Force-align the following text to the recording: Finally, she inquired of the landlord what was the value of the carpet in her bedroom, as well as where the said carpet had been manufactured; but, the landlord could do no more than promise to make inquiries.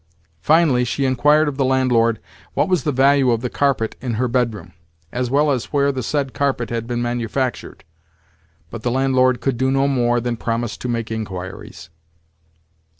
Finally, 0.41 0.83
she 0.83 1.05
inquired 1.05 1.47
of 1.47 1.57
the 1.57 1.63
landlord 1.63 2.19
what 2.55 2.67
was 2.67 2.85
the 2.85 2.91
value 2.91 3.29
of 3.29 3.41
the 3.41 3.51
carpet 3.51 3.95
in 4.01 4.15
her 4.15 4.27
bedroom, 4.27 4.73
as 5.11 5.29
well 5.29 5.51
as 5.51 5.65
where 5.65 5.91
the 5.91 6.01
said 6.01 6.33
carpet 6.33 6.71
had 6.71 6.87
been 6.87 7.03
manufactured; 7.03 7.83
but, 8.71 8.81
the 8.81 8.89
landlord 8.89 9.41
could 9.41 9.57
do 9.57 9.69
no 9.69 9.87
more 9.87 10.19
than 10.19 10.35
promise 10.37 10.75
to 10.75 10.87
make 10.89 11.11
inquiries. 11.11 11.91